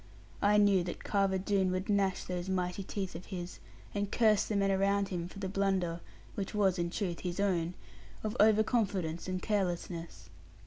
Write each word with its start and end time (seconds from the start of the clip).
I 0.41 0.57
knew 0.57 0.83
that 0.85 1.03
Carver 1.03 1.37
Doone 1.37 1.69
would 1.69 1.87
gnash 1.87 2.23
those 2.23 2.49
mighty 2.49 2.81
teeth 2.81 3.13
of 3.13 3.25
his, 3.27 3.59
and 3.93 4.11
curse 4.11 4.45
the 4.45 4.55
men 4.55 4.71
around 4.71 5.09
him, 5.09 5.27
for 5.27 5.37
the 5.37 5.47
blunder 5.47 6.01
(which 6.33 6.55
was 6.55 6.79
in 6.79 6.89
truth 6.89 7.19
his 7.19 7.39
own) 7.39 7.75
of 8.23 8.35
over 8.39 8.63
confidence 8.63 9.27
and 9.27 9.39
carelessness. 9.43 10.31